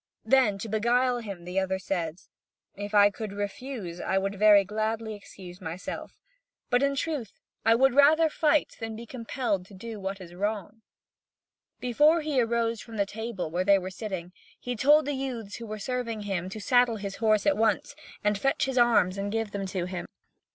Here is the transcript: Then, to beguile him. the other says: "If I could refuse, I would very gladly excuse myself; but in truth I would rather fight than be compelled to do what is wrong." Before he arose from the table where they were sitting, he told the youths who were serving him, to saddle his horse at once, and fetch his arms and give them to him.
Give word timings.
Then, 0.25 0.57
to 0.57 0.67
beguile 0.67 1.19
him. 1.19 1.45
the 1.45 1.59
other 1.59 1.77
says: 1.77 2.27
"If 2.73 2.95
I 2.95 3.11
could 3.11 3.31
refuse, 3.31 3.99
I 4.01 4.17
would 4.17 4.33
very 4.33 4.63
gladly 4.63 5.13
excuse 5.13 5.61
myself; 5.61 6.17
but 6.71 6.81
in 6.81 6.95
truth 6.95 7.33
I 7.63 7.75
would 7.75 7.93
rather 7.93 8.27
fight 8.27 8.75
than 8.79 8.95
be 8.95 9.05
compelled 9.05 9.63
to 9.67 9.75
do 9.75 9.99
what 9.99 10.19
is 10.19 10.33
wrong." 10.33 10.81
Before 11.79 12.21
he 12.21 12.41
arose 12.41 12.81
from 12.81 12.97
the 12.97 13.05
table 13.05 13.51
where 13.51 13.63
they 13.63 13.77
were 13.77 13.91
sitting, 13.91 14.33
he 14.59 14.75
told 14.75 15.05
the 15.05 15.13
youths 15.13 15.57
who 15.57 15.67
were 15.67 15.77
serving 15.77 16.21
him, 16.21 16.49
to 16.49 16.59
saddle 16.59 16.95
his 16.95 17.17
horse 17.17 17.45
at 17.45 17.55
once, 17.55 17.93
and 18.23 18.39
fetch 18.39 18.65
his 18.65 18.79
arms 18.79 19.19
and 19.19 19.31
give 19.31 19.51
them 19.51 19.67
to 19.67 19.85
him. 19.85 20.07